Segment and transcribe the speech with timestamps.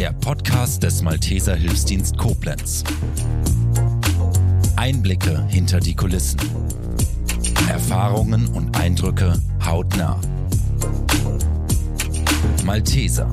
[0.00, 2.84] der Podcast des Malteser Hilfsdienst Koblenz.
[4.74, 6.40] Einblicke hinter die Kulissen.
[7.68, 10.18] Erfahrungen und Eindrücke hautnah.
[12.64, 13.28] Malteser,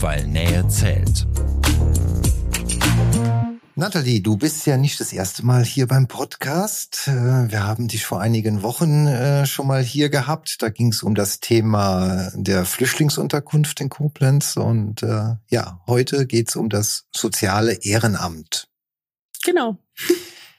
[0.00, 1.26] weil Nähe zählt.
[3.84, 7.06] Nathalie, du bist ja nicht das erste Mal hier beim Podcast.
[7.06, 10.62] Äh, wir haben dich vor einigen Wochen äh, schon mal hier gehabt.
[10.62, 14.56] Da ging es um das Thema der Flüchtlingsunterkunft in Koblenz.
[14.56, 18.68] Und äh, ja, heute geht es um das soziale Ehrenamt.
[19.44, 19.76] Genau.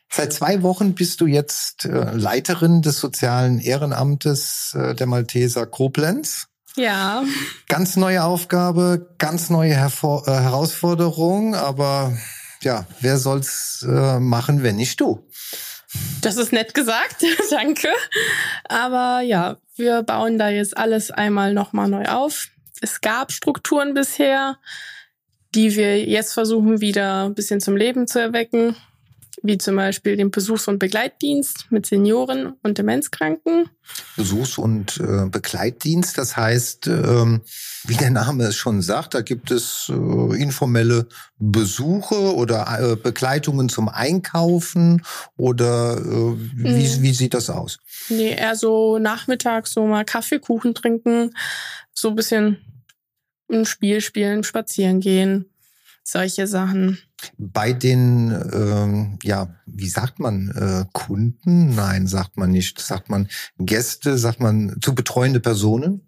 [0.08, 6.46] Seit zwei Wochen bist du jetzt Leiterin des sozialen Ehrenamtes der Malteser Koblenz.
[6.76, 7.24] Ja.
[7.70, 12.16] Ganz neue Aufgabe, ganz neue Hervor äh, Herausforderung, aber
[12.66, 15.26] ja, wer soll's äh, machen, wenn nicht du?
[16.22, 17.88] Das ist nett gesagt, danke.
[18.68, 22.48] Aber ja, wir bauen da jetzt alles einmal nochmal neu auf.
[22.82, 24.58] Es gab Strukturen bisher,
[25.54, 28.76] die wir jetzt versuchen wieder ein bisschen zum Leben zu erwecken
[29.46, 33.70] wie zum Beispiel den Besuchs- und Begleitdienst mit Senioren und Demenzkranken.
[34.18, 37.42] Besuchs- und äh, Begleitdienst, das heißt, ähm,
[37.86, 43.70] wie der Name es schon sagt, da gibt es äh, informelle Besuche oder äh, Begleitungen
[43.70, 45.04] zum Einkaufen
[45.38, 46.04] oder äh,
[46.56, 47.02] wie, mhm.
[47.04, 47.78] wie sieht das aus?
[48.10, 51.36] Nee, eher so nachmittags so mal Kaffee, Kuchen trinken,
[51.94, 52.58] so ein bisschen
[53.52, 55.46] ein Spiel spielen, spazieren gehen,
[56.06, 57.00] solche Sachen.
[57.38, 61.74] Bei den, ähm, ja, wie sagt man, äh, Kunden?
[61.76, 62.80] Nein, sagt man nicht.
[62.80, 66.08] Sagt man Gäste, sagt man zu betreuende Personen?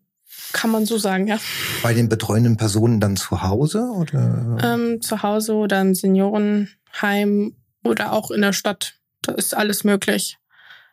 [0.53, 1.39] Kann man so sagen, ja.
[1.81, 4.57] Bei den betreuenden Personen dann zu Hause oder?
[4.61, 8.99] Ähm, zu Hause oder im Seniorenheim oder auch in der Stadt.
[9.23, 10.37] Da ist alles möglich.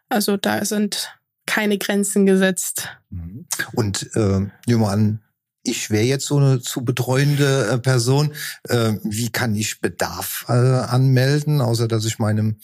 [0.08, 1.14] Also da sind
[1.46, 2.88] keine Grenzen gesetzt.
[3.10, 3.46] Mhm.
[3.74, 5.20] Und äh, nehmen wir an,
[5.64, 8.32] ich wäre jetzt so eine zu betreuende äh, Person.
[8.68, 12.58] Äh, wie kann ich Bedarf äh, anmelden, außer dass ich meinem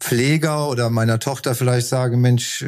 [0.00, 2.64] Pfleger oder meiner Tochter vielleicht sage, Mensch,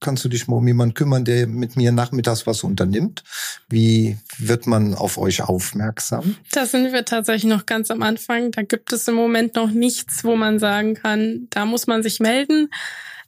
[0.00, 3.24] kannst du dich mal um jemanden kümmern, der mit mir nachmittags was unternimmt?
[3.68, 6.36] Wie wird man auf euch aufmerksam?
[6.52, 8.50] Da sind wir tatsächlich noch ganz am Anfang.
[8.50, 12.20] Da gibt es im Moment noch nichts, wo man sagen kann, da muss man sich
[12.20, 12.68] melden.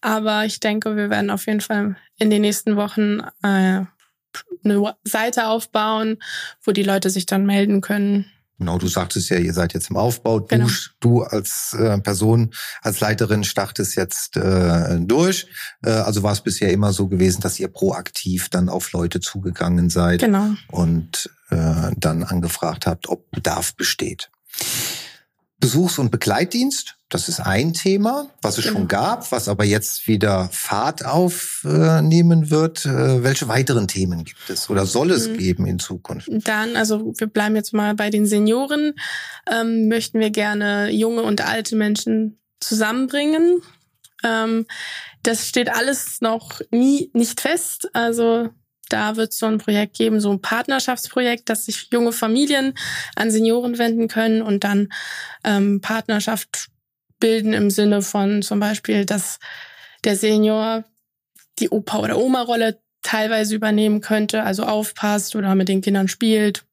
[0.03, 3.87] Aber ich denke, wir werden auf jeden Fall in den nächsten Wochen äh,
[4.65, 6.19] eine Seite aufbauen,
[6.63, 8.27] wo die Leute sich dann melden können.
[8.59, 10.41] Genau, du sagtest ja, ihr seid jetzt im Aufbau.
[10.41, 10.69] Du, genau.
[11.01, 15.47] du als äh, Person, als Leiterin startest jetzt äh, durch.
[15.83, 19.91] Äh, also war es bisher immer so gewesen, dass ihr proaktiv dann auf Leute zugegangen
[19.91, 20.55] seid genau.
[20.69, 24.31] und äh, dann angefragt habt, ob Bedarf besteht.
[25.61, 28.79] Besuchs- und Begleitdienst, das ist ein Thema, was es genau.
[28.79, 32.85] schon gab, was aber jetzt wieder Fahrt aufnehmen wird.
[32.85, 35.39] Äh, welche weiteren Themen gibt es oder soll es mhm.
[35.39, 36.29] geben in Zukunft?
[36.31, 38.95] Dann, also wir bleiben jetzt mal bei den Senioren,
[39.49, 43.63] ähm, möchten wir gerne junge und alte Menschen zusammenbringen.
[44.25, 44.67] Ähm,
[45.23, 47.89] das steht alles noch nie nicht fest.
[47.93, 48.49] Also
[48.89, 52.75] da wird es so ein Projekt geben, so ein Partnerschaftsprojekt, dass sich junge Familien
[53.15, 54.89] an Senioren wenden können und dann
[55.45, 56.69] ähm, Partnerschaft
[57.19, 59.39] bilden im Sinne von zum Beispiel, dass
[60.05, 60.85] der Senior
[61.59, 66.65] die Opa- oder Oma-Rolle teilweise übernehmen könnte, also aufpasst oder mit den Kindern spielt.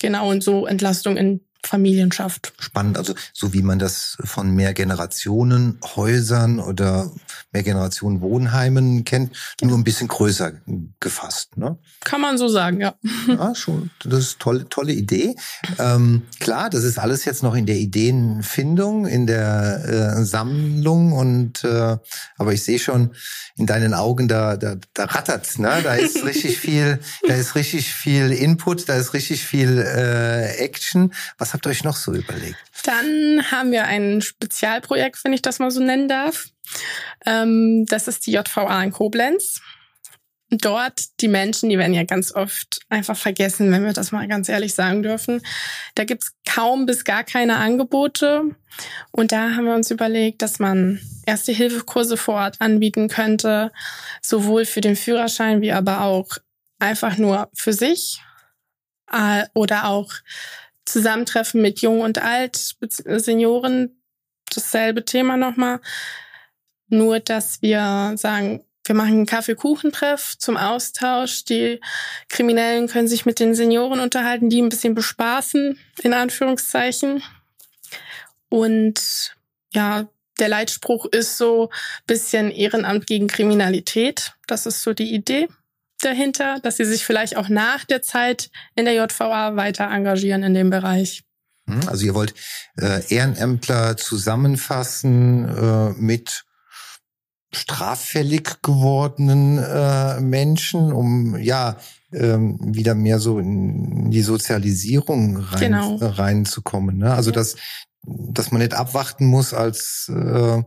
[0.00, 2.52] Genau, und so Entlastung in Familien schafft.
[2.58, 7.10] Spannend, also so wie man das von mehr Generationen Häusern oder
[7.52, 10.52] mehr Generationen Wohnheimen kennt, nur ein bisschen größer
[11.00, 11.56] gefasst.
[11.56, 11.78] Ne?
[12.04, 12.94] Kann man so sagen, ja.
[13.26, 13.90] Ja, schon.
[14.04, 15.34] Das ist tolle, tolle Idee.
[15.78, 21.64] Ähm, klar, das ist alles jetzt noch in der Ideenfindung, in der äh, Sammlung und
[21.64, 21.96] äh,
[22.36, 23.14] aber ich sehe schon
[23.56, 25.80] in deinen Augen, da, da, da rattert, ne?
[25.82, 31.12] Da ist richtig viel, da ist richtig viel Input, da ist richtig viel äh, Action.
[31.38, 32.56] Was was habt ihr euch noch so überlegt?
[32.84, 36.46] Dann haben wir ein Spezialprojekt, wenn ich das mal so nennen darf.
[37.26, 39.60] Ähm, das ist die JVA in Koblenz.
[40.50, 44.48] Dort, die Menschen, die werden ja ganz oft einfach vergessen, wenn wir das mal ganz
[44.48, 45.42] ehrlich sagen dürfen.
[45.96, 48.54] Da gibt's kaum bis gar keine Angebote.
[49.10, 53.72] Und da haben wir uns überlegt, dass man erste Hilfekurse vor Ort anbieten könnte,
[54.22, 56.28] sowohl für den Führerschein wie aber auch
[56.78, 58.22] einfach nur für sich
[59.10, 60.12] äh, oder auch
[60.90, 64.02] Zusammentreffen mit Jung und Alt, Senioren,
[64.52, 65.80] dasselbe Thema nochmal.
[66.88, 71.44] Nur, dass wir sagen, wir machen einen Kaffeekuchentreff zum Austausch.
[71.44, 71.80] Die
[72.28, 77.22] Kriminellen können sich mit den Senioren unterhalten, die ein bisschen bespaßen, in Anführungszeichen.
[78.48, 79.36] Und
[79.72, 80.08] ja,
[80.40, 81.70] der Leitspruch ist so
[82.06, 84.32] bisschen Ehrenamt gegen Kriminalität.
[84.48, 85.48] Das ist so die Idee.
[86.00, 90.54] Dahinter, dass sie sich vielleicht auch nach der Zeit in der JVA weiter engagieren in
[90.54, 91.22] dem Bereich.
[91.66, 92.34] Hm, also ihr wollt
[92.78, 96.44] äh, Ehrenämtler zusammenfassen äh, mit
[97.52, 101.76] straffällig gewordenen äh, Menschen, um ja
[102.12, 105.98] ähm, wieder mehr so in die Sozialisierung rein, genau.
[105.98, 106.98] äh, reinzukommen.
[106.98, 107.12] Ne?
[107.12, 107.56] Also dass
[108.02, 110.62] dass man nicht abwarten muss als äh,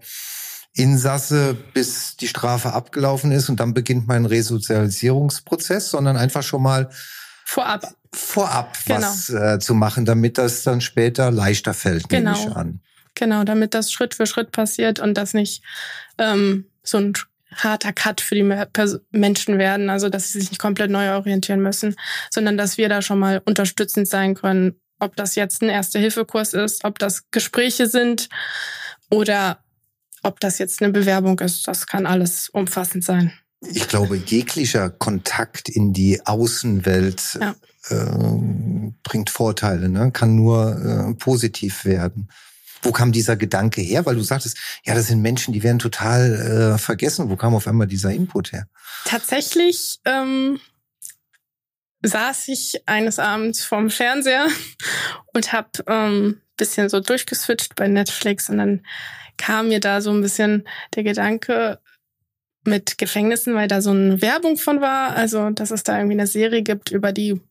[0.76, 6.90] Insasse, bis die Strafe abgelaufen ist und dann beginnt mein Resozialisierungsprozess, sondern einfach schon mal
[7.46, 9.02] vorab vorab genau.
[9.02, 12.34] was äh, zu machen, damit das dann später leichter fällt, genau.
[12.34, 12.80] nehme ich an.
[13.16, 15.64] Genau, damit das Schritt für Schritt passiert und das nicht
[16.18, 17.14] ähm, so ein
[17.56, 18.44] harter Cut für die
[19.12, 21.96] Menschen werden, also dass sie sich nicht komplett neu orientieren müssen,
[22.32, 26.84] sondern dass wir da schon mal unterstützend sein können, ob das jetzt ein Erste-Hilfe-Kurs ist,
[26.84, 28.30] ob das Gespräche sind
[29.12, 29.63] oder
[30.24, 31.68] ob das jetzt eine Bewerbung ist.
[31.68, 33.34] Das kann alles umfassend sein.
[33.62, 37.56] Ich glaube, jeglicher Kontakt in die Außenwelt ja.
[37.90, 38.38] äh,
[39.04, 40.12] bringt Vorteile, ne?
[40.12, 42.30] kann nur äh, positiv werden.
[42.82, 44.06] Wo kam dieser Gedanke her?
[44.06, 47.30] Weil du sagtest, ja, das sind Menschen, die werden total äh, vergessen.
[47.30, 48.68] Wo kam auf einmal dieser Input her?
[49.06, 50.60] Tatsächlich ähm,
[52.02, 54.48] saß ich eines Abends vorm Fernseher
[55.34, 58.86] und habe ähm, bisschen so durchgeswitcht bei Netflix und dann
[59.38, 61.80] kam mir da so ein bisschen der Gedanke
[62.66, 66.28] mit Gefängnissen, weil da so eine Werbung von war, also dass es da irgendwie eine
[66.28, 67.42] Serie gibt über die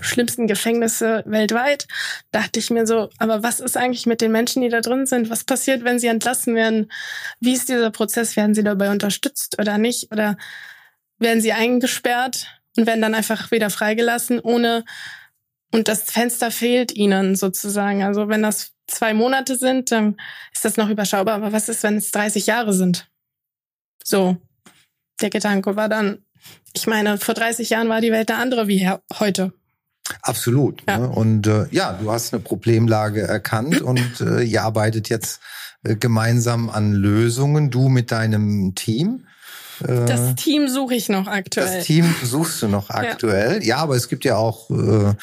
[0.00, 1.86] schlimmsten Gefängnisse weltweit,
[2.32, 5.30] dachte ich mir so, aber was ist eigentlich mit den Menschen, die da drin sind?
[5.30, 6.90] Was passiert, wenn sie entlassen werden?
[7.40, 8.36] Wie ist dieser Prozess?
[8.36, 10.10] Werden sie dabei unterstützt oder nicht?
[10.12, 10.36] Oder
[11.18, 12.46] werden sie eingesperrt
[12.76, 14.84] und werden dann einfach wieder freigelassen, ohne
[15.76, 18.02] und das Fenster fehlt ihnen sozusagen.
[18.02, 20.16] Also wenn das zwei Monate sind, dann
[20.54, 21.34] ist das noch überschaubar.
[21.34, 23.10] Aber was ist, wenn es 30 Jahre sind?
[24.02, 24.38] So,
[25.20, 26.24] der Gedanke war dann,
[26.72, 29.52] ich meine, vor 30 Jahren war die Welt eine andere wie heute.
[30.22, 30.82] Absolut.
[30.88, 30.96] Ja.
[30.96, 31.08] Ne?
[31.10, 35.42] Und äh, ja, du hast eine Problemlage erkannt und äh, ihr arbeitet jetzt
[35.82, 39.26] äh, gemeinsam an Lösungen, du mit deinem Team.
[39.86, 41.78] Äh, das Team suche ich noch aktuell.
[41.78, 43.60] Das Team suchst du noch aktuell.
[43.62, 45.14] Ja, ja aber es gibt ja auch äh,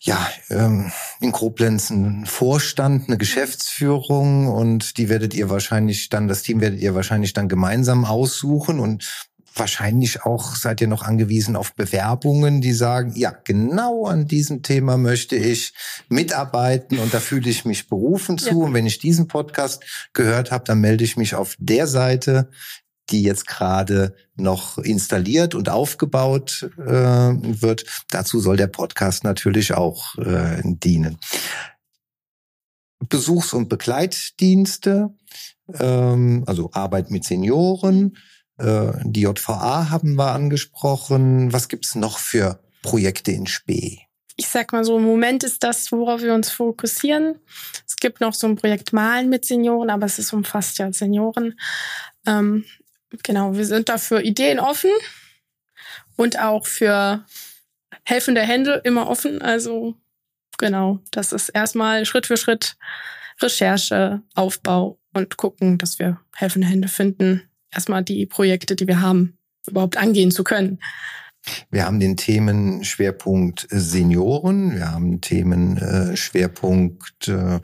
[0.00, 0.90] ja, ähm,
[1.20, 6.80] in Koblenz einen Vorstand, eine Geschäftsführung und die werdet ihr wahrscheinlich dann, das Team werdet
[6.80, 12.72] ihr wahrscheinlich dann gemeinsam aussuchen und wahrscheinlich auch seid ihr noch angewiesen auf Bewerbungen, die
[12.72, 15.74] sagen, ja, genau an diesem Thema möchte ich
[16.08, 18.50] mitarbeiten und da fühle ich mich berufen zu.
[18.50, 18.66] Ja.
[18.66, 22.50] Und wenn ich diesen Podcast gehört habe, dann melde ich mich auf der Seite,
[23.10, 27.84] die jetzt gerade noch installiert und aufgebaut äh, wird.
[28.10, 31.18] Dazu soll der Podcast natürlich auch äh, dienen.
[33.08, 35.14] Besuchs- und Begleitdienste,
[35.78, 38.16] ähm, also Arbeit mit Senioren,
[38.58, 41.52] äh, die JVA haben wir angesprochen.
[41.52, 44.00] Was gibt's noch für Projekte in Spee?
[44.36, 47.40] Ich sag mal so, im Moment ist das, worauf wir uns fokussieren.
[47.86, 51.58] Es gibt noch so ein Projekt Malen mit Senioren, aber es ist umfasst ja Senioren.
[52.24, 52.64] Ähm,
[53.22, 54.90] genau, wir sind dafür Ideen offen
[56.16, 57.24] und auch für
[58.04, 59.42] helfende Hände immer offen.
[59.42, 59.94] Also
[60.58, 62.76] genau, das ist erstmal Schritt für Schritt
[63.40, 69.38] Recherche, Aufbau und gucken, dass wir helfende Hände finden, erstmal die Projekte, die wir haben,
[69.66, 70.80] überhaupt angehen zu können.
[71.70, 77.60] Wir haben den Themenschwerpunkt Senioren, wir haben Themenschwerpunkt äh,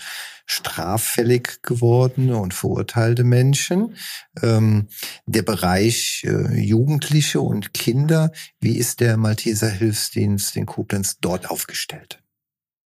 [0.47, 3.97] straffällig gewordene und verurteilte Menschen.
[4.43, 4.89] Ähm,
[5.27, 12.21] der Bereich äh, Jugendliche und Kinder, wie ist der Malteser Hilfsdienst in Koblenz dort aufgestellt?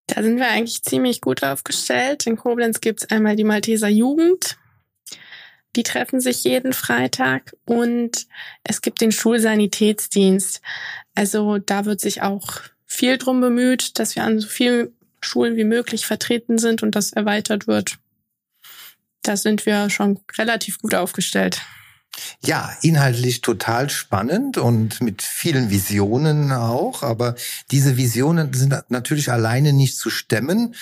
[0.07, 2.27] Da sind wir eigentlich ziemlich gut aufgestellt.
[2.27, 4.57] In Koblenz gibt es einmal die Malteser Jugend,
[5.77, 8.27] die treffen sich jeden Freitag und
[8.65, 10.61] es gibt den Schulsanitätsdienst.
[11.15, 15.65] Also da wird sich auch viel drum bemüht, dass wir an so vielen Schulen wie
[15.65, 17.99] möglich vertreten sind und das erweitert wird.
[19.23, 21.61] Da sind wir schon relativ gut aufgestellt.
[22.45, 27.03] Ja, inhaltlich total spannend und mit vielen Visionen auch.
[27.03, 27.35] Aber
[27.71, 30.75] diese Visionen sind natürlich alleine nicht zu stemmen.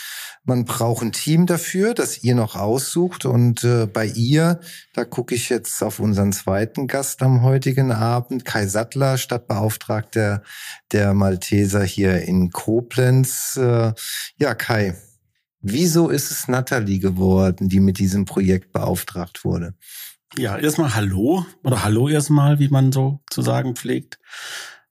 [0.44, 3.24] Man braucht ein Team dafür, das ihr noch aussucht.
[3.24, 4.60] Und äh, bei ihr,
[4.94, 10.42] da gucke ich jetzt auf unseren zweiten Gast am heutigen Abend, Kai Sattler, Stadtbeauftragter
[10.92, 13.56] der Malteser hier in Koblenz.
[13.56, 13.92] Äh,
[14.38, 14.94] ja, Kai,
[15.60, 19.74] wieso ist es Natalie geworden, die mit diesem Projekt beauftragt wurde?
[20.36, 24.18] Ja, erstmal Hallo oder Hallo erstmal, wie man so zu sagen pflegt.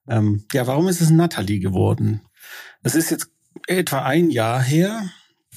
[0.07, 2.21] Ähm, ja, warum ist es Natalie geworden?
[2.81, 3.29] Es ist jetzt
[3.67, 5.09] etwa ein Jahr her.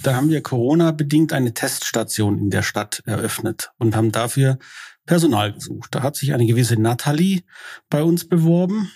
[0.03, 4.59] Da haben wir Corona-bedingt eine Teststation in der Stadt eröffnet und haben dafür
[5.07, 5.95] Personal gesucht.
[5.95, 7.43] Da hat sich eine gewisse Natalie
[7.89, 8.91] bei uns beworben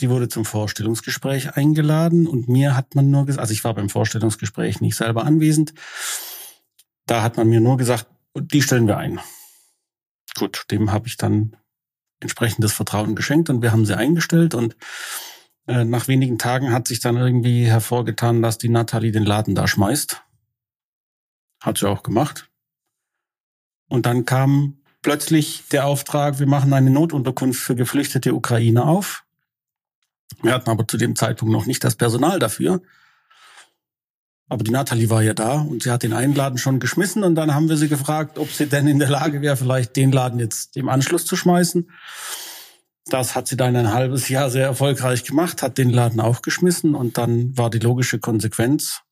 [0.00, 3.88] die wurde zum Vorstellungsgespräch eingeladen und mir hat man nur gesagt, also ich war beim
[3.88, 5.72] Vorstellungsgespräch nicht selber anwesend,
[7.06, 9.20] da hat man mir nur gesagt, die stellen wir ein.
[10.36, 11.56] Gut, dem habe ich dann
[12.20, 14.76] entsprechendes Vertrauen geschenkt und wir haben sie eingestellt und
[15.66, 19.66] äh, nach wenigen Tagen hat sich dann irgendwie hervorgetan, dass die Nathalie den Laden da
[19.66, 20.22] schmeißt.
[21.62, 22.48] Hat sie auch gemacht.
[23.88, 29.24] Und dann kam plötzlich der Auftrag, wir machen eine Notunterkunft für geflüchtete Ukrainer auf.
[30.42, 32.82] Wir hatten aber zu dem Zeitpunkt noch nicht das Personal dafür.
[34.48, 37.34] Aber die Nathalie war ja da und sie hat den einen Laden schon geschmissen und
[37.34, 40.38] dann haben wir sie gefragt, ob sie denn in der Lage wäre, vielleicht den Laden
[40.38, 41.90] jetzt im Anschluss zu schmeißen.
[43.06, 46.94] Das hat sie dann ein halbes Jahr sehr erfolgreich gemacht, hat den Laden auch geschmissen
[46.94, 49.02] und dann war die logische Konsequenz,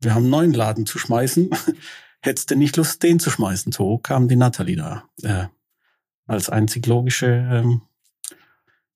[0.00, 1.50] wir haben einen neuen Laden zu schmeißen.
[2.20, 3.72] Hättest du nicht Lust, den zu schmeißen?
[3.72, 5.46] So kam die Nathalie da äh,
[6.26, 7.82] als einzig logische ähm,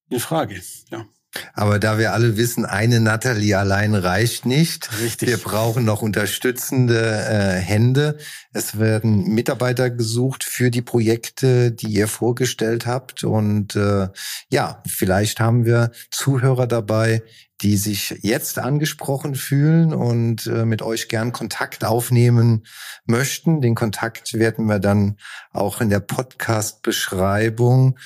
[0.08, 0.60] in Frage.
[0.90, 1.06] Ja.
[1.54, 4.90] Aber da wir alle wissen, eine Natalie allein reicht nicht.
[5.00, 5.28] Richtig.
[5.28, 8.18] Wir brauchen noch unterstützende äh, Hände.
[8.52, 13.24] Es werden Mitarbeiter gesucht für die Projekte, die ihr vorgestellt habt.
[13.24, 14.08] Und äh,
[14.50, 17.22] ja, vielleicht haben wir Zuhörer dabei,
[17.62, 22.64] die sich jetzt angesprochen fühlen und äh, mit euch gern Kontakt aufnehmen
[23.04, 23.60] möchten.
[23.60, 25.18] Den Kontakt werden wir dann
[25.52, 27.98] auch in der Podcast-Beschreibung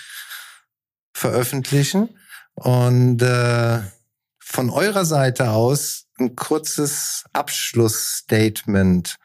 [1.12, 2.08] veröffentlichen.
[2.54, 3.80] Und äh,
[4.38, 9.16] von eurer Seite aus ein kurzes Abschlussstatement,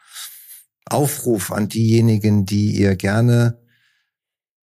[0.85, 3.61] Aufruf an diejenigen, die ihr gerne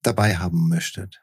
[0.02, 1.20] dabei haben möchtet.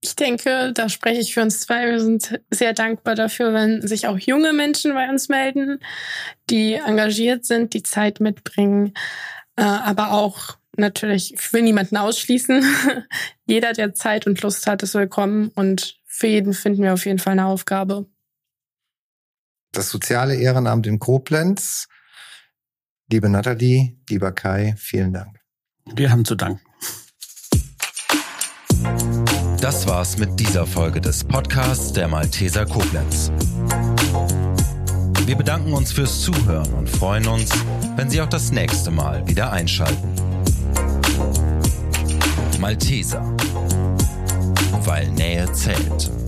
[0.00, 1.88] Ich denke, da spreche ich für uns zwei.
[1.88, 5.78] Wir sind sehr dankbar dafür, wenn sich auch junge Menschen bei uns melden,
[6.50, 8.94] die engagiert sind, die Zeit mitbringen,
[9.54, 12.64] äh, aber auch natürlich, ich will niemanden ausschließen.
[13.46, 17.18] Jeder, der Zeit und Lust hat, ist willkommen und für jeden finden wir auf jeden
[17.18, 18.06] Fall eine Aufgabe.
[19.72, 21.88] Das soziale Ehrenamt in Koblenz.
[23.10, 25.40] Liebe Nathalie, lieber Kai, vielen Dank.
[25.94, 26.60] Wir haben zu danken.
[29.60, 33.32] Das war's mit dieser Folge des Podcasts der Malteser Koblenz.
[35.24, 37.50] Wir bedanken uns fürs Zuhören und freuen uns,
[37.96, 40.12] wenn Sie auch das nächste Mal wieder einschalten.
[42.60, 43.24] Malteser
[44.86, 46.21] weil Nähe zählt.